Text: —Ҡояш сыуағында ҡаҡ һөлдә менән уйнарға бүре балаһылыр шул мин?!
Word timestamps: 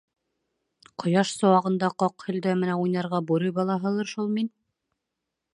—Ҡояш 1.03 1.33
сыуағында 1.41 1.91
ҡаҡ 2.03 2.27
һөлдә 2.29 2.57
менән 2.63 2.81
уйнарға 2.87 3.23
бүре 3.33 3.55
балаһылыр 3.61 4.13
шул 4.15 4.37
мин?! 4.39 4.55